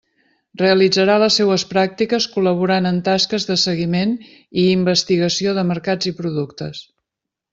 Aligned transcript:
Realitzarà 0.59 1.17
les 1.23 1.35
seues 1.39 1.65
pràctiques 1.73 2.25
col·laborant 2.37 2.91
en 2.91 2.97
tasques 3.09 3.45
de 3.51 3.59
seguiment 3.65 4.17
i 4.63 4.65
investigació 4.79 5.55
de 5.59 5.67
mercats 5.75 6.13
i 6.13 6.17
productes. 6.23 6.83